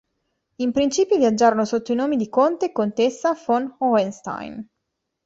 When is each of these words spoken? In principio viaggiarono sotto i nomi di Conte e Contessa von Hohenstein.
In 0.57 0.71
principio 0.71 1.17
viaggiarono 1.19 1.63
sotto 1.63 1.91
i 1.91 1.95
nomi 1.95 2.15
di 2.15 2.27
Conte 2.27 2.65
e 2.65 2.71
Contessa 2.71 3.37
von 3.45 3.75
Hohenstein. 3.77 4.67